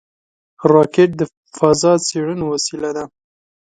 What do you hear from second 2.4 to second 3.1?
وسیله ده